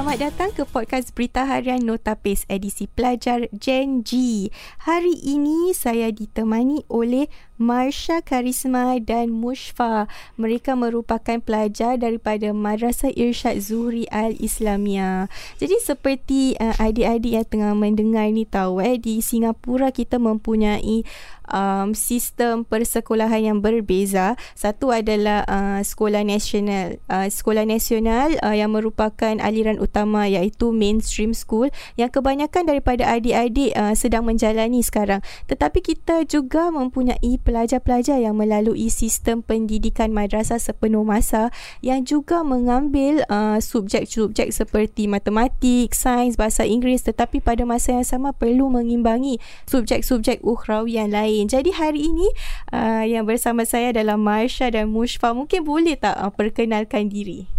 Selamat 0.00 0.32
datang 0.32 0.48
ke 0.56 0.64
podcast 0.64 1.12
Berita 1.12 1.44
Harian 1.44 1.84
Notapis 1.84 2.48
edisi 2.48 2.88
pelajar 2.88 3.52
Gen 3.52 4.00
G. 4.00 4.48
Hari 4.88 5.12
ini 5.12 5.76
saya 5.76 6.08
ditemani 6.08 6.88
oleh 6.88 7.28
Marsha 7.60 8.24
Karisma 8.24 8.96
dan 9.04 9.28
Mushfa. 9.28 10.08
Mereka 10.40 10.72
merupakan 10.80 11.36
pelajar 11.44 12.00
daripada 12.00 12.56
Madrasah 12.56 13.12
Irsyad 13.12 13.60
Zuhri 13.60 14.08
Al-Islamiyah. 14.08 15.28
Jadi 15.60 15.76
seperti 15.84 16.56
uh, 16.56 16.72
adik-adik 16.80 17.36
yang 17.36 17.44
tengah 17.44 17.72
mendengar 17.76 18.32
ni 18.32 18.48
tahu 18.48 18.80
eh 18.80 18.96
di 18.96 19.20
Singapura 19.20 19.92
kita 19.92 20.16
mempunyai 20.16 21.04
um, 21.50 21.92
sistem 21.92 22.62
persekolahan 22.64 23.52
yang 23.52 23.58
berbeza. 23.60 24.38
Satu 24.54 24.94
adalah 24.94 25.44
uh, 25.44 25.80
sekolah 25.82 26.22
nasional. 26.24 26.96
Uh, 27.10 27.26
sekolah 27.28 27.66
nasional 27.66 28.38
uh, 28.40 28.54
yang 28.54 28.72
merupakan 28.72 29.36
aliran 29.42 29.82
utama 29.82 30.30
iaitu 30.30 30.70
mainstream 30.70 31.34
school 31.34 31.68
yang 31.98 32.08
kebanyakan 32.08 32.64
daripada 32.64 33.04
adik-adik 33.10 33.74
uh, 33.74 33.92
sedang 33.92 34.24
menjalani 34.24 34.80
sekarang. 34.80 35.20
Tetapi 35.50 35.82
kita 35.82 36.24
juga 36.24 36.70
mempunyai 36.70 37.36
pelajar-pelajar 37.50 38.22
yang 38.22 38.38
melalui 38.38 38.86
sistem 38.86 39.42
pendidikan 39.42 40.14
madrasah 40.14 40.62
sepenuh 40.62 41.02
masa 41.02 41.50
yang 41.82 42.06
juga 42.06 42.46
mengambil 42.46 43.26
uh, 43.26 43.58
subjek-subjek 43.58 44.54
seperti 44.54 45.10
matematik, 45.10 45.90
sains, 45.90 46.38
bahasa 46.38 46.62
Inggeris 46.62 47.02
tetapi 47.10 47.42
pada 47.42 47.66
masa 47.66 47.98
yang 47.98 48.06
sama 48.06 48.30
perlu 48.30 48.70
mengimbangi 48.70 49.42
subjek-subjek 49.66 50.46
ukhrawi 50.46 51.02
yang 51.02 51.10
lain. 51.10 51.50
Jadi 51.50 51.74
hari 51.74 52.06
ini 52.06 52.30
uh, 52.70 53.02
yang 53.02 53.26
bersama 53.26 53.66
saya 53.66 53.90
adalah 53.90 54.14
Marsha 54.14 54.70
dan 54.70 54.94
Mushfa. 54.94 55.34
Mungkin 55.34 55.66
boleh 55.66 55.98
tak 55.98 56.14
uh, 56.14 56.30
perkenalkan 56.30 57.10
diri? 57.10 57.50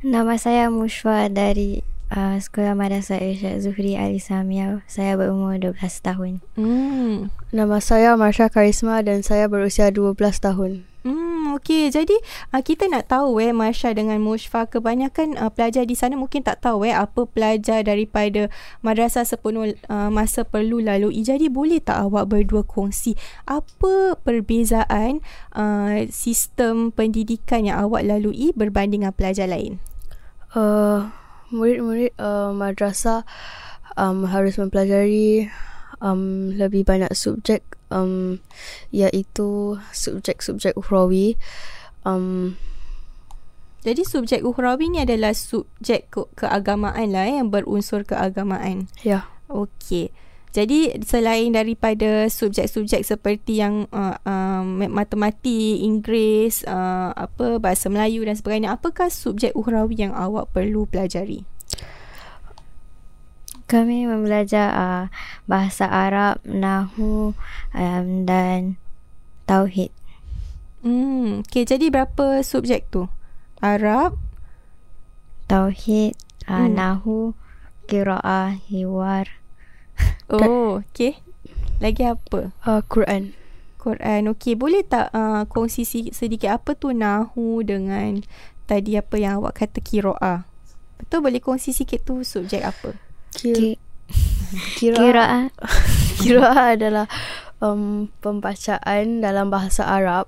Nama 0.00 0.32
saya 0.40 0.72
Mushfa 0.72 1.28
dari 1.28 1.84
uh, 2.10 2.36
Sekolah 2.36 2.74
Madrasah 2.74 3.22
Irsyad 3.22 3.62
Zuhri 3.62 3.94
Ali 3.94 4.18
Samia. 4.18 4.82
Saya 4.90 5.14
berumur 5.16 5.56
12 5.56 5.78
tahun. 6.02 6.32
Hmm. 6.58 7.30
Nama 7.54 7.78
saya 7.78 8.18
Marsha 8.18 8.50
Karisma 8.50 9.02
dan 9.02 9.22
saya 9.22 9.46
berusia 9.46 9.88
12 9.90 10.18
tahun. 10.18 10.84
Hmm, 11.00 11.56
okey. 11.56 11.88
Jadi 11.88 12.12
uh, 12.52 12.60
kita 12.60 12.84
nak 12.92 13.08
tahu 13.08 13.40
eh 13.40 13.56
Marsha 13.56 13.96
dengan 13.96 14.20
Mushfa 14.20 14.68
kebanyakan 14.68 15.40
uh, 15.40 15.48
pelajar 15.48 15.88
di 15.88 15.96
sana 15.96 16.12
mungkin 16.12 16.44
tak 16.44 16.60
tahu 16.60 16.84
eh 16.84 16.92
apa 16.92 17.24
pelajar 17.24 17.80
daripada 17.80 18.52
madrasah 18.84 19.24
sepenuh 19.24 19.72
uh, 19.88 20.12
masa 20.12 20.44
perlu 20.44 20.84
lalui. 20.84 21.24
Jadi 21.24 21.48
boleh 21.48 21.80
tak 21.80 22.04
awak 22.04 22.28
berdua 22.28 22.60
kongsi 22.68 23.16
apa 23.48 24.20
perbezaan 24.20 25.24
uh, 25.56 26.04
sistem 26.12 26.92
pendidikan 26.92 27.64
yang 27.64 27.80
awak 27.80 28.04
lalui 28.04 28.52
berbanding 28.52 29.00
dengan 29.00 29.16
pelajar 29.16 29.48
lain? 29.48 29.80
Uh, 30.52 31.08
murid-murid 31.50 32.14
uh, 32.16 32.54
madrasah 32.54 33.26
um, 33.98 34.26
harus 34.26 34.56
mempelajari 34.56 35.50
um, 36.02 36.50
lebih 36.54 36.82
banyak 36.86 37.12
subjek 37.12 37.62
um, 37.92 38.38
iaitu 38.90 39.78
subjek-subjek 39.92 40.74
ukhrawi. 40.74 41.36
Um, 42.06 42.56
jadi 43.80 44.04
subjek 44.04 44.44
ukhrawi 44.44 44.92
ni 44.92 45.04
adalah 45.04 45.32
subjek 45.32 46.12
ke- 46.12 46.28
keagamaan 46.36 47.12
lah 47.12 47.24
eh, 47.28 47.40
yang 47.40 47.48
berunsur 47.48 48.04
keagamaan. 48.04 48.92
Ya. 49.04 49.28
Okey. 49.48 50.12
Jadi 50.50 50.98
selain 51.06 51.54
daripada 51.54 52.26
subjek-subjek 52.26 53.06
seperti 53.06 53.62
yang 53.62 53.86
uh, 53.94 54.18
um, 54.26 54.82
matematik, 54.90 55.78
Inggeris, 55.78 56.66
uh, 56.66 57.14
apa 57.14 57.62
bahasa 57.62 57.86
Melayu 57.86 58.26
dan 58.26 58.34
sebagainya, 58.34 58.74
apakah 58.74 59.14
subjek 59.14 59.54
ukhrawi 59.54 60.02
yang 60.02 60.10
awak 60.10 60.50
perlu 60.50 60.90
pelajari? 60.90 61.46
Kami 63.70 64.10
membelajar 64.10 64.74
uh, 64.74 65.04
bahasa 65.46 65.86
Arab, 65.86 66.42
Nahu 66.42 67.30
um, 67.70 68.06
dan 68.26 68.74
Tauhid. 69.46 69.94
Hmm, 70.82 71.46
okay, 71.46 71.62
jadi 71.62 71.94
berapa 71.94 72.42
subjek 72.42 72.90
tu? 72.90 73.06
Arab, 73.62 74.18
Tauhid, 75.46 76.18
uh, 76.50 76.66
hmm. 76.66 76.74
Nahu, 76.74 77.38
Qiraah, 77.86 78.58
Hiwar, 78.66 79.39
Oh, 80.30 80.78
okey. 80.94 81.18
Lagi 81.82 82.06
apa? 82.06 82.54
Uh, 82.62 82.82
Quran. 82.86 83.34
Quran. 83.80 84.30
Okey, 84.30 84.54
boleh 84.54 84.86
tak 84.86 85.10
uh, 85.10 85.42
kongsi 85.50 85.82
sedikit 86.14 86.54
apa 86.54 86.76
tu 86.78 86.94
nahu 86.94 87.66
dengan 87.66 88.22
tadi 88.70 88.94
apa 88.94 89.18
yang 89.18 89.42
awak 89.42 89.64
kata 89.64 89.82
kiroah? 89.82 90.46
Betul 91.00 91.18
boleh 91.24 91.40
kongsi 91.42 91.74
sikit 91.74 92.06
tu 92.06 92.22
subjek 92.22 92.62
apa? 92.62 92.94
Kira 93.34 93.74
Kiraah. 94.98 95.50
Kiraah 96.20 96.74
adalah 96.74 97.06
um, 97.62 98.10
pembacaan 98.20 99.22
dalam 99.22 99.48
bahasa 99.48 99.86
Arab. 99.86 100.26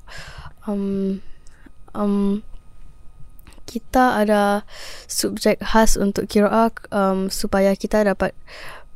Um, 0.66 1.20
um, 1.94 2.46
kita 3.66 4.20
ada 4.22 4.62
subjek 5.08 5.58
khas 5.64 5.96
untuk 5.96 6.28
kiraah 6.28 6.68
um, 6.92 7.32
supaya 7.32 7.72
kita 7.72 8.04
dapat 8.04 8.36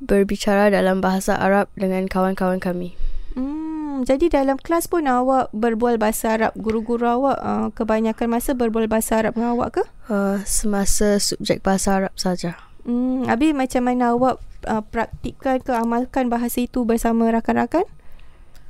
berbicara 0.01 0.69
dalam 0.69 1.01
bahasa 1.01 1.37
Arab 1.37 1.73
dengan 1.77 2.05
kawan-kawan 2.05 2.61
kami. 2.61 2.97
Hmm, 3.37 4.05
jadi 4.05 4.33
dalam 4.33 4.57
kelas 4.57 4.89
pun 4.89 5.05
awak 5.05 5.53
berbual 5.53 6.01
bahasa 6.01 6.37
Arab. 6.37 6.53
Guru-guru 6.57 7.05
awak 7.05 7.39
uh, 7.41 7.69
kebanyakan 7.73 8.29
masa 8.33 8.57
berbual 8.57 8.89
bahasa 8.89 9.21
Arab 9.21 9.37
dengan 9.37 9.57
awak 9.57 9.81
ke? 9.81 9.83
Uh, 10.09 10.41
semasa 10.45 11.21
subjek 11.21 11.61
bahasa 11.61 12.01
Arab 12.01 12.13
saja. 12.17 12.57
Hmm, 12.85 13.29
habis 13.29 13.53
macam 13.53 13.83
mana 13.85 14.17
awak 14.17 14.41
uh, 14.69 14.81
praktikkan 14.81 15.61
ke 15.61 15.73
amalkan 15.73 16.33
bahasa 16.33 16.65
itu 16.65 16.85
bersama 16.89 17.29
rakan-rakan? 17.29 17.85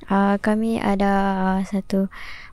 Uh, 0.07 0.39
kami 0.39 0.79
ada 0.79 1.13
uh, 1.35 1.61
satu 1.67 2.07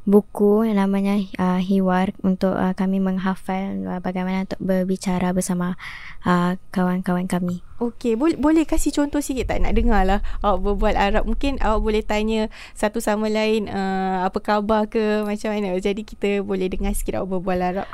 buku 0.03 0.67
yang 0.67 0.83
namanya 0.83 1.15
uh, 1.39 1.59
Hiwar 1.63 2.11
untuk 2.27 2.51
uh, 2.51 2.75
kami 2.75 2.99
menghafal 2.99 3.87
uh, 3.87 3.99
bagaimana 4.03 4.43
untuk 4.43 4.59
berbicara 4.59 5.31
bersama 5.31 5.79
uh, 6.27 6.59
kawan-kawan 6.75 7.27
kami. 7.31 7.63
Okey, 7.79 8.19
boleh 8.19 8.35
boleh 8.35 8.63
kasih 8.67 8.91
contoh 8.91 9.23
sikit 9.23 9.51
tak 9.51 9.63
nak 9.63 9.75
dengar 9.75 10.03
lah 10.03 10.19
awak 10.43 10.59
berbual 10.59 10.95
Arab. 10.99 11.23
Mungkin 11.23 11.63
awak 11.63 11.79
boleh 11.79 12.03
tanya 12.03 12.51
satu 12.75 12.99
sama 12.99 13.31
lain 13.31 13.71
uh, 13.71 14.27
apa 14.27 14.39
khabar 14.43 14.91
ke 14.91 15.23
macam 15.23 15.55
mana. 15.55 15.75
Jadi 15.79 16.03
kita 16.03 16.43
boleh 16.43 16.67
dengar 16.67 16.91
sikit 16.91 17.23
awak 17.23 17.39
berbual 17.39 17.59
Arab. 17.63 17.87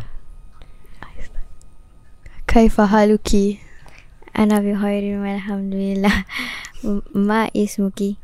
Kaifa 2.50 2.90
haluki? 2.90 3.62
Ana 4.34 4.58
bi 4.66 4.74
khairin 4.74 5.22
alhamdulillah. 5.22 6.26
Ma 7.14 7.46
ismuki? 7.54 8.18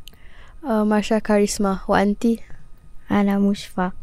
uh, 0.65 0.83
Marsha 0.83 1.21
Karisma 1.21 1.85
Wa 1.85 2.01
anti 2.01 2.41
Ana 3.09 3.37
Mushfa 3.37 3.93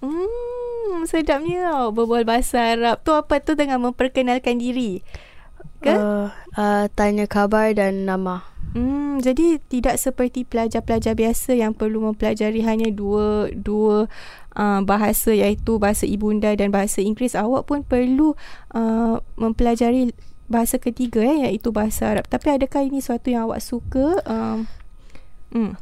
Hmm 0.00 1.04
Sedapnya 1.08 1.70
tau 1.70 1.92
Berbual 1.92 2.24
bahasa 2.24 2.76
Arab 2.76 3.00
Tu 3.04 3.12
apa 3.12 3.40
tu 3.40 3.56
Tengah 3.56 3.80
memperkenalkan 3.80 4.60
diri 4.60 5.04
Ke? 5.80 5.96
Uh, 5.96 6.28
uh, 6.56 6.84
tanya 6.92 7.24
khabar 7.24 7.72
dan 7.72 8.04
nama 8.04 8.44
Hmm, 8.70 9.18
jadi 9.18 9.58
tidak 9.66 9.98
seperti 9.98 10.46
pelajar-pelajar 10.46 11.18
biasa 11.18 11.58
yang 11.58 11.74
perlu 11.74 12.06
mempelajari 12.06 12.62
hanya 12.62 12.86
dua 12.94 13.50
dua 13.50 14.06
uh, 14.54 14.80
bahasa 14.86 15.34
iaitu 15.34 15.82
bahasa 15.82 16.06
ibunda 16.06 16.54
dan 16.54 16.70
bahasa 16.70 17.02
Inggeris. 17.02 17.34
Awak 17.34 17.66
pun 17.66 17.82
perlu 17.82 18.38
uh, 18.70 19.18
mempelajari 19.34 20.14
bahasa 20.46 20.78
ketiga 20.78 21.18
eh, 21.18 21.50
iaitu 21.50 21.74
bahasa 21.74 22.14
Arab. 22.14 22.30
Tapi 22.30 22.46
adakah 22.62 22.86
ini 22.86 23.02
suatu 23.02 23.34
yang 23.34 23.50
awak 23.50 23.58
suka? 23.58 24.22
Um, 24.22 24.70
Hmm. 25.50 25.74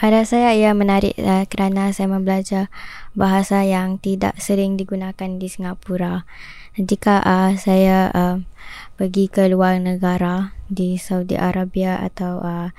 Pada 0.00 0.24
saya 0.24 0.56
ia 0.56 0.72
menarik 0.72 1.12
uh, 1.20 1.44
kerana 1.44 1.92
saya 1.92 2.08
membelajar 2.08 2.72
bahasa 3.12 3.68
yang 3.68 4.00
tidak 4.00 4.32
sering 4.40 4.80
digunakan 4.80 5.36
di 5.36 5.44
Singapura. 5.44 6.24
Jika 6.72 7.20
uh, 7.20 7.52
saya 7.60 8.08
uh, 8.08 8.40
pergi 8.96 9.28
ke 9.28 9.44
luar 9.52 9.76
negara 9.76 10.56
di 10.72 10.96
Saudi 10.96 11.36
Arabia 11.36 12.00
atau 12.00 12.40
uh, 12.40 12.72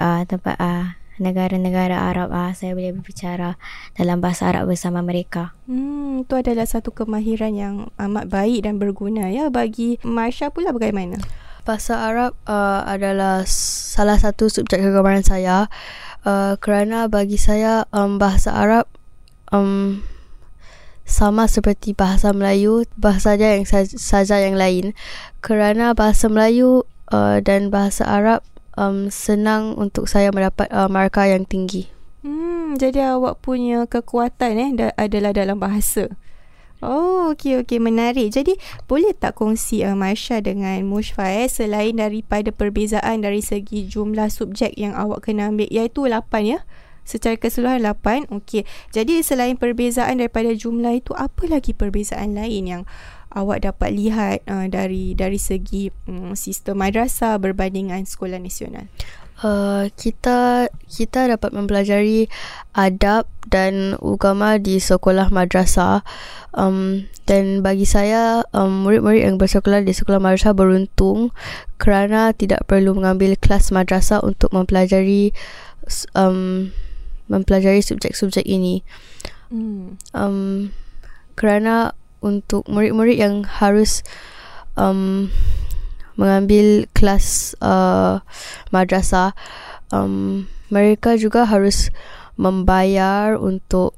uh, 0.00 0.22
tempat 0.24 0.56
uh, 0.56 0.96
negara-negara 1.20 2.08
Arab 2.08 2.32
uh, 2.32 2.56
saya 2.56 2.72
boleh 2.72 2.96
berbicara 2.96 3.60
dalam 3.92 4.24
bahasa 4.24 4.48
Arab 4.48 4.72
bersama 4.72 5.04
mereka. 5.04 5.52
Hmm, 5.68 6.24
itu 6.24 6.34
adalah 6.40 6.64
satu 6.64 6.88
kemahiran 6.88 7.52
yang 7.52 7.74
amat 8.00 8.32
baik 8.32 8.64
dan 8.64 8.80
berguna 8.80 9.28
ya 9.28 9.52
bagi 9.52 10.00
Marsha 10.00 10.48
pula 10.48 10.72
bagaimana? 10.72 11.20
Bahasa 11.68 12.00
Arab 12.00 12.32
uh, 12.48 12.82
adalah 12.88 13.44
salah 13.44 14.16
satu 14.16 14.48
subjek 14.48 14.80
kegemaran 14.80 15.22
saya 15.22 15.68
uh, 16.26 16.54
kerana 16.58 17.06
bagi 17.06 17.38
saya 17.38 17.86
um, 17.94 18.18
bahasa 18.18 18.54
Arab 18.54 18.86
um, 19.50 20.02
sama 21.02 21.50
seperti 21.50 21.92
bahasa 21.92 22.32
Melayu, 22.32 22.86
bahasa 22.94 23.34
saja 23.34 23.58
yang 23.58 23.66
saja 23.84 24.36
yang 24.40 24.56
lain. 24.56 24.96
Kerana 25.42 25.92
bahasa 25.92 26.30
Melayu 26.30 26.86
uh, 27.10 27.42
dan 27.42 27.68
bahasa 27.68 28.06
Arab 28.06 28.40
um, 28.78 29.10
senang 29.12 29.76
untuk 29.76 30.08
saya 30.08 30.30
mendapat 30.32 30.70
uh, 30.72 30.88
markah 30.88 31.28
yang 31.28 31.44
tinggi. 31.44 31.90
Hmm, 32.22 32.78
jadi 32.78 33.18
awak 33.18 33.42
punya 33.42 33.84
kekuatan 33.90 34.52
eh 34.56 34.70
adalah 34.94 35.34
dalam 35.34 35.58
bahasa. 35.58 36.06
Oh, 36.82 37.30
okey 37.30 37.62
okey 37.62 37.78
menarik. 37.78 38.34
Jadi 38.34 38.58
boleh 38.90 39.14
tak 39.14 39.38
kongsi 39.38 39.86
uh, 39.86 39.94
Marsha 39.94 40.42
dengan 40.42 40.82
Mushfa 40.82 41.30
eh 41.30 41.46
selain 41.46 41.94
daripada 41.94 42.50
perbezaan 42.50 43.22
dari 43.22 43.38
segi 43.38 43.86
jumlah 43.86 44.26
subjek 44.26 44.74
yang 44.74 44.98
awak 44.98 45.30
kena 45.30 45.54
ambil 45.54 45.70
iaitu 45.70 46.10
8 46.10 46.26
ya? 46.42 46.66
Secara 47.06 47.38
keseluruhan 47.38 47.86
8. 47.86 48.34
Okey. 48.34 48.66
Jadi 48.90 49.22
selain 49.22 49.54
perbezaan 49.54 50.18
daripada 50.18 50.50
jumlah 50.50 50.98
itu 50.98 51.14
apa 51.14 51.46
lagi 51.46 51.70
perbezaan 51.70 52.34
lain 52.34 52.66
yang 52.66 52.82
awak 53.32 53.64
dapat 53.64 53.90
lihat 53.92 54.36
uh, 54.46 54.68
dari 54.68 55.16
dari 55.16 55.40
segi 55.40 55.88
um, 56.08 56.36
sistem 56.36 56.80
madrasah 56.80 57.40
berbandingan 57.40 58.04
sekolah 58.04 58.38
nasional? 58.38 58.88
Uh, 59.42 59.90
kita 59.98 60.70
kita 60.86 61.26
dapat 61.26 61.50
mempelajari 61.50 62.30
adab 62.78 63.26
dan 63.50 63.98
agama 63.98 64.54
di 64.54 64.78
sekolah 64.78 65.34
madrasah 65.34 66.06
um, 66.54 67.10
dan 67.26 67.58
bagi 67.58 67.82
saya 67.82 68.46
um, 68.54 68.86
murid-murid 68.86 69.26
yang 69.26 69.36
bersekolah 69.42 69.82
di 69.82 69.90
sekolah 69.90 70.22
madrasah 70.22 70.54
beruntung 70.54 71.34
kerana 71.82 72.30
tidak 72.30 72.70
perlu 72.70 72.94
mengambil 72.94 73.34
kelas 73.34 73.74
madrasah 73.74 74.22
untuk 74.22 74.54
mempelajari 74.54 75.34
um, 76.14 76.70
mempelajari 77.26 77.82
subjek-subjek 77.82 78.46
ini 78.46 78.86
hmm. 79.50 79.98
um, 80.14 80.70
kerana 81.34 81.96
untuk 82.22 82.64
murid-murid 82.70 83.18
yang 83.18 83.42
harus 83.44 84.06
um, 84.78 85.28
mengambil 86.16 86.86
kelas 86.94 87.58
uh, 87.60 88.22
madrasah 88.70 89.34
um, 89.92 90.48
mereka 90.72 91.20
juga 91.20 91.44
harus 91.44 91.92
membayar 92.40 93.36
untuk 93.36 93.92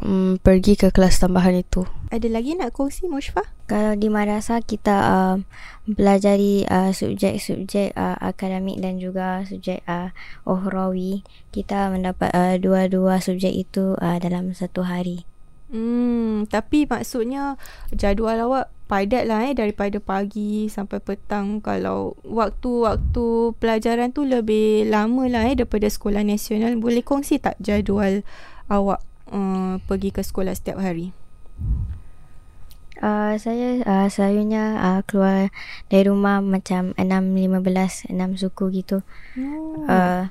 um, 0.00 0.40
pergi 0.40 0.74
ke 0.80 0.88
kelas 0.90 1.20
tambahan 1.20 1.60
itu. 1.60 1.84
Ada 2.08 2.30
lagi 2.30 2.54
nak 2.54 2.72
kongsi 2.72 3.10
Mushfa? 3.10 3.44
Kalau 3.68 3.92
di 3.98 4.08
madrasah 4.08 4.62
kita 4.64 4.96
uh, 4.96 5.36
pelajari 5.84 6.64
uh, 6.68 6.90
subjek-subjek 6.94 7.92
uh, 7.96 8.16
akademik 8.22 8.80
dan 8.80 8.96
juga 8.96 9.42
subjek 9.44 9.84
uh, 9.84 10.14
ukhrawi, 10.46 11.26
kita 11.52 11.90
mendapat 11.90 12.30
uh, 12.32 12.56
dua-dua 12.56 13.20
subjek 13.20 13.52
itu 13.52 13.98
uh, 13.98 14.16
dalam 14.20 14.56
satu 14.56 14.86
hari. 14.86 15.26
Hmm, 15.74 16.46
tapi 16.46 16.86
maksudnya 16.86 17.58
jadual 17.90 18.46
awak 18.46 18.70
padat 18.86 19.26
lah 19.26 19.42
eh 19.42 19.58
daripada 19.58 19.98
pagi 19.98 20.70
sampai 20.70 21.02
petang 21.02 21.58
kalau 21.58 22.14
waktu-waktu 22.22 23.58
pelajaran 23.58 24.14
tu 24.14 24.22
lebih 24.22 24.86
lama 24.86 25.26
lah 25.26 25.50
eh 25.50 25.58
daripada 25.58 25.90
sekolah 25.90 26.22
nasional 26.22 26.78
boleh 26.78 27.02
kongsi 27.02 27.42
tak 27.42 27.58
jadual 27.58 28.22
awak 28.70 29.02
uh, 29.34 29.82
pergi 29.90 30.14
ke 30.14 30.22
sekolah 30.22 30.54
setiap 30.54 30.78
hari 30.78 31.10
Uh, 33.02 33.34
saya 33.42 33.82
uh, 33.84 34.06
selalunya 34.06 34.78
uh, 34.78 35.00
keluar 35.04 35.50
dari 35.90 36.06
rumah 36.06 36.38
macam 36.38 36.94
6.15 36.94 38.14
6 38.14 38.40
suku 38.40 38.64
gitu. 38.70 39.02
Oh. 39.34 39.84
Uh, 39.90 40.30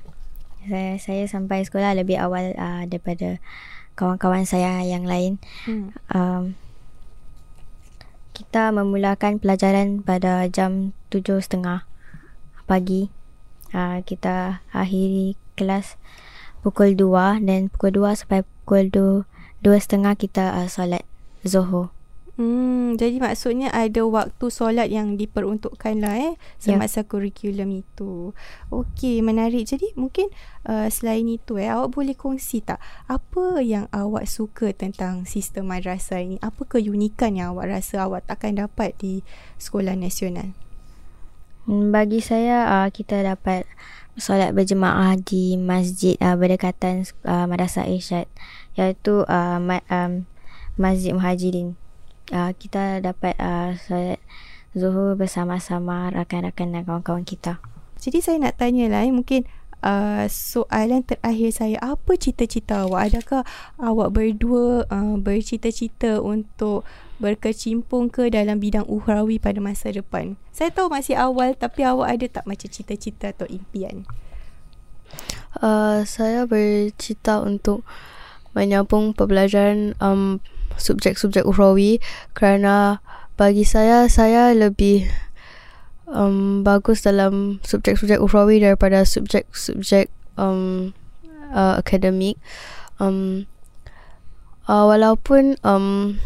saya 0.63 0.95
saya 0.95 1.24
sampai 1.28 1.68
sekolah 1.68 1.92
lebih 1.92 2.18
awal 2.24 2.56
uh, 2.56 2.88
daripada 2.88 3.44
kawan-kawan 3.94 4.45
saya 4.45 4.81
yang 4.86 5.06
lain. 5.06 5.42
Hmm. 5.66 5.94
Um, 6.12 6.44
kita 8.34 8.74
memulakan 8.74 9.38
pelajaran 9.38 10.01
pada 10.01 10.50
jam 10.50 10.98
tujuh 11.13 11.42
setengah 11.42 11.86
pagi. 12.66 13.13
Uh, 13.74 14.06
kita 14.06 14.62
akhiri 14.69 15.34
kelas 15.57 15.98
pukul 16.62 16.94
dua 16.94 17.42
dan 17.42 17.69
pukul 17.69 17.94
dua 17.94 18.10
sampai 18.13 18.45
pukul 18.63 18.90
dua 19.62 19.78
setengah 19.78 20.13
kita 20.18 20.54
uh, 20.57 20.69
solat 20.69 21.06
Zohor. 21.45 21.94
Hmm, 22.33 22.97
jadi 22.97 23.21
maksudnya 23.21 23.69
ada 23.69 24.09
waktu 24.09 24.50
solat 24.50 24.89
yang 24.89 25.21
diperuntukkan 25.21 26.01
lah 26.01 26.18
eh 26.18 26.33
semasa 26.57 27.06
yeah. 27.06 27.09
kurikulum 27.13 27.69
itu. 27.85 28.33
Okey, 28.74 29.21
menarik. 29.21 29.69
Jadi 29.69 29.94
mungkin 29.94 30.33
uh, 30.65 30.89
selain 30.89 31.30
itu 31.30 31.62
eh 31.62 31.69
awak 31.69 31.94
boleh 31.94 32.18
kongsi 32.18 32.65
tak 32.65 32.81
apa 33.06 33.62
yang 33.62 33.85
awak 33.94 34.25
suka 34.25 34.74
tentang 34.74 35.30
sistem 35.30 35.69
madrasah 35.69 36.25
ini? 36.25 36.41
Apa 36.41 36.65
keunikan 36.65 37.38
yang 37.38 37.53
awak 37.53 37.69
rasa 37.69 38.09
awak 38.09 38.25
takkan 38.25 38.57
dapat 38.57 38.97
di 38.97 39.21
sekolah 39.62 39.94
nasional? 39.94 40.57
Hmm, 41.69 41.94
bagi 41.94 42.18
saya 42.18 42.65
uh, 42.65 42.89
kita 42.89 43.21
dapat 43.21 43.69
solat 44.18 44.57
berjemaah 44.57 45.21
di 45.21 45.53
masjid 45.53 46.18
uh, 46.18 46.33
berdekatan 46.33 47.06
uh, 47.30 47.45
Madrasah 47.45 47.85
Irsyad 47.85 48.25
iaitu 48.74 49.21
uh, 49.30 49.62
ma- 49.62 49.85
um, 49.94 50.25
Masjid 50.81 51.13
Muhajirin 51.13 51.77
uh, 52.31 52.51
kita 52.55 53.03
dapat 53.03 53.35
uh, 53.41 53.75
solat 53.75 54.21
zuhur 54.73 55.13
bersama-sama 55.19 56.09
rakan-rakan 56.13 56.73
dan 56.73 56.81
kawan-kawan 56.85 57.25
kita. 57.27 57.59
Jadi 57.99 58.19
saya 58.19 58.37
nak 58.41 58.59
tanya 58.59 58.89
lah, 58.89 59.05
eh, 59.05 59.13
mungkin 59.13 59.47
uh, 59.83 60.25
soalan 60.27 61.03
terakhir 61.05 61.51
saya, 61.53 61.77
apa 61.83 62.15
cita-cita 62.15 62.87
awak? 62.87 63.13
Adakah 63.13 63.41
awak 63.79 64.09
berdua 64.11 64.87
uh, 64.87 65.15
bercita-cita 65.19 66.19
untuk 66.23 66.87
berkecimpung 67.21 68.09
ke 68.11 68.27
dalam 68.33 68.59
bidang 68.59 68.87
uhrawi 68.89 69.37
pada 69.37 69.59
masa 69.61 69.93
depan? 69.93 70.35
Saya 70.51 70.73
tahu 70.73 70.89
masih 70.89 71.15
awal 71.15 71.53
tapi 71.55 71.85
awak 71.85 72.19
ada 72.19 72.41
tak 72.41 72.45
macam 72.49 72.67
cita-cita 72.67 73.31
atau 73.31 73.47
impian? 73.47 74.03
Uh, 75.61 76.01
saya 76.09 76.49
bercita 76.49 77.45
untuk 77.45 77.85
menyambung 78.57 79.13
pembelajaran 79.13 79.93
um, 80.01 80.41
subjek-subjek 80.77 81.45
uhrawi 81.45 81.99
kerana 82.33 83.01
bagi 83.33 83.65
saya 83.65 84.05
saya 84.05 84.53
lebih 84.53 85.09
um, 86.05 86.61
bagus 86.61 87.01
dalam 87.01 87.59
subjek-subjek 87.65 88.21
uhrawi 88.21 88.61
daripada 88.61 89.01
subjek-subjek 89.03 90.13
um, 90.37 90.93
uh, 91.49 91.81
akademik 91.81 92.37
um, 93.01 93.49
uh, 94.69 94.85
walaupun 94.85 95.57
um, 95.65 96.17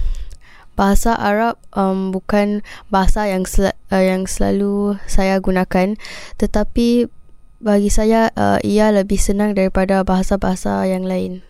bahasa 0.77 1.17
Arab 1.17 1.57
um, 1.73 2.13
bukan 2.13 2.61
bahasa 2.94 3.25
yang 3.25 3.47
sel- 3.47 3.75
uh, 3.89 4.03
yang 4.03 4.29
selalu 4.29 4.99
saya 5.09 5.39
gunakan 5.41 5.97
tetapi 6.38 7.09
bagi 7.57 7.89
saya 7.89 8.29
uh, 8.38 8.61
ia 8.61 8.94
lebih 8.94 9.17
senang 9.17 9.57
daripada 9.57 10.05
bahasa-bahasa 10.05 10.85
yang 10.85 11.09
lain. 11.09 11.42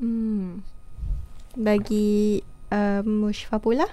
Hmm 0.00 0.71
bagi 1.56 2.40
uh, 2.72 3.04
Mushfa 3.04 3.60
pula? 3.60 3.88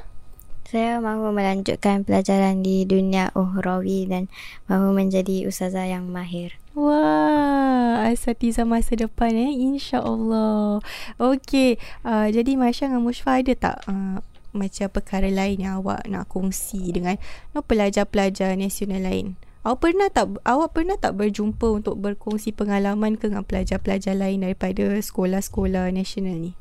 Saya 0.70 1.02
mahu 1.02 1.34
melanjutkan 1.34 2.06
pelajaran 2.06 2.62
di 2.62 2.86
dunia 2.86 3.34
uhrawi 3.34 4.06
dan 4.06 4.30
mahu 4.70 4.94
menjadi 4.94 5.50
ustazah 5.50 5.90
yang 5.90 6.14
mahir. 6.14 6.62
Wah, 6.78 8.06
asatiza 8.06 8.70
masa 8.70 8.94
depan 8.94 9.34
eh, 9.34 9.50
insya-Allah. 9.50 10.78
Okey, 11.18 11.82
uh, 12.06 12.30
jadi 12.30 12.54
Masya 12.54 12.94
dengan 12.94 13.02
Mushfa 13.02 13.42
ada 13.42 13.54
tak 13.58 13.82
uh, 13.90 14.22
macam 14.54 14.88
perkara 14.94 15.34
lain 15.34 15.58
yang 15.58 15.82
awak 15.82 16.06
nak 16.06 16.30
kongsi 16.30 16.94
dengan 16.94 17.18
no, 17.58 17.66
pelajar-pelajar 17.66 18.54
nasional 18.54 19.02
lain? 19.02 19.42
Awak 19.66 19.80
pernah 19.82 20.08
tak 20.14 20.38
awak 20.46 20.70
pernah 20.78 21.02
tak 21.02 21.18
berjumpa 21.18 21.68
untuk 21.82 21.98
berkongsi 21.98 22.54
pengalaman 22.54 23.18
ke 23.18 23.28
dengan 23.28 23.42
pelajar-pelajar 23.42 24.14
lain 24.14 24.46
daripada 24.46 25.02
sekolah-sekolah 25.02 25.90
nasional 25.90 26.38
ni? 26.38 26.59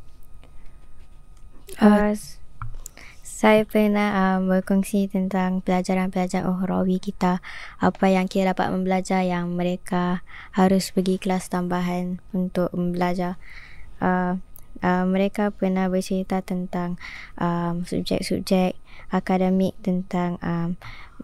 Uh, 1.78 2.10
saya 3.22 3.62
pernah 3.62 4.34
uh, 4.34 4.38
berkongsi 4.42 5.06
tentang 5.06 5.62
pelajaran-pelajaran 5.62 6.50
uhrawi 6.50 6.98
kita. 6.98 7.38
Apa 7.78 8.10
yang 8.10 8.26
kita 8.26 8.50
dapat 8.50 8.74
membelajar 8.74 9.22
yang 9.22 9.54
mereka 9.54 10.26
harus 10.58 10.90
pergi 10.90 11.22
kelas 11.22 11.46
tambahan 11.46 12.18
untuk 12.34 12.74
belajar 12.74 13.38
uh, 14.02 14.42
uh, 14.82 15.04
mereka 15.06 15.54
pernah 15.54 15.86
bercerita 15.86 16.42
tentang 16.42 16.98
um, 17.38 17.86
subjek-subjek 17.86 18.74
akademik 19.14 19.78
tentang 19.86 20.42
um, 20.42 20.74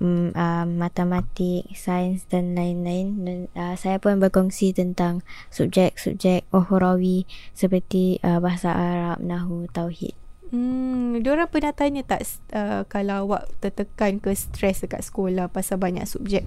um, 0.01 0.69
matematik, 0.79 1.67
sains 1.75 2.31
dan 2.31 2.55
lain-lain. 2.55 3.27
Dan 3.27 3.39
uh, 3.59 3.75
saya 3.75 3.99
pun 3.99 4.23
berkongsi 4.23 4.71
tentang 4.71 5.27
subjek-subjek 5.51 6.47
uhrawi 6.55 7.27
seperti 7.59 8.23
uh, 8.23 8.39
bahasa 8.39 8.71
Arab, 8.71 9.19
Nahu, 9.19 9.67
Tauhid 9.75 10.24
Hmm, 10.55 11.19
diorang 11.19 11.51
pernah 11.51 11.75
tanya 11.75 12.07
tak 12.07 12.23
uh, 12.55 12.87
kalau 12.87 13.27
awak 13.27 13.51
tertekan 13.59 14.23
ke 14.23 14.31
stres 14.39 14.87
dekat 14.87 15.03
sekolah 15.03 15.51
pasal 15.51 15.83
banyak 15.83 16.07
subjek? 16.07 16.47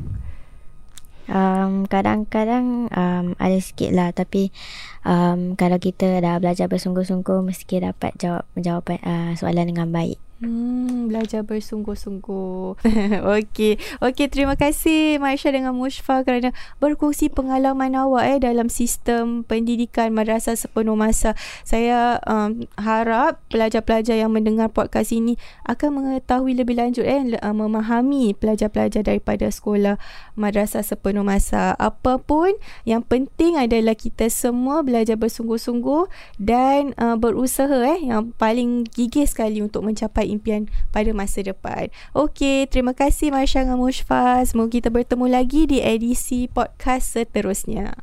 Um, 1.27 1.83
kadang-kadang 1.91 2.87
um, 2.87 3.35
ada 3.35 3.59
sikit 3.59 3.91
lah 3.91 4.15
tapi 4.15 4.55
um, 5.03 5.59
kalau 5.59 5.75
kita 5.75 6.23
dah 6.23 6.39
belajar 6.39 6.71
bersungguh-sungguh 6.71 7.43
mesti 7.43 7.83
dapat 7.83 8.15
jawab 8.15 8.47
jawapan 8.55 9.03
uh, 9.03 9.31
soalan 9.35 9.75
dengan 9.75 9.91
baik. 9.91 10.15
Hmm, 10.37 11.09
belajar 11.09 11.41
bersungguh-sungguh. 11.41 12.77
Okey. 13.41 13.81
Okey, 14.05 14.27
terima 14.29 14.53
kasih 14.53 15.17
Maisha 15.17 15.49
dengan 15.49 15.73
Mushfa 15.73 16.21
kerana 16.21 16.53
berkongsi 16.77 17.33
pengalaman 17.33 17.97
awak 17.97 18.23
eh 18.29 18.37
dalam 18.37 18.69
sistem 18.69 19.41
pendidikan 19.41 20.13
madrasah 20.13 20.53
sepenuh 20.53 20.93
masa. 20.93 21.33
Saya 21.65 22.21
um, 22.29 22.69
harap 22.77 23.41
pelajar-pelajar 23.49 24.13
yang 24.13 24.29
mendengar 24.29 24.69
podcast 24.69 25.09
ini 25.09 25.41
akan 25.65 26.05
mengetahui 26.05 26.53
lebih 26.53 26.77
lanjut 26.77 27.09
eh 27.09 27.17
uh, 27.41 27.55
memahami 27.57 28.37
pelajar-pelajar 28.37 29.09
daripada 29.09 29.49
sekolah 29.49 29.97
madrasah 30.37 30.85
sepenuh 30.85 31.25
masa. 31.25 31.73
Apapun 31.81 32.53
yang 32.85 33.01
penting 33.01 33.57
adalah 33.57 33.97
kita 33.97 34.29
semua 34.29 34.85
belajar 34.85 35.17
bersungguh-sungguh 35.17 36.05
dan 36.37 36.93
uh, 37.01 37.17
berusaha 37.17 37.89
eh 37.89 38.05
yang 38.05 38.37
paling 38.37 38.85
gigih 38.93 39.25
sekali 39.25 39.65
untuk 39.65 39.81
mencapai 40.27 40.35
impian 40.35 40.63
pada 40.91 41.11
masa 41.15 41.39
depan. 41.39 41.87
Okey, 42.11 42.67
terima 42.67 42.91
kasih 42.91 43.31
Marsha 43.31 43.63
dan 43.63 43.79
Mushfa. 43.79 44.43
Semoga 44.43 44.75
kita 44.75 44.89
bertemu 44.91 45.25
lagi 45.31 45.63
di 45.63 45.79
edisi 45.79 46.51
podcast 46.51 47.15
seterusnya. 47.15 47.95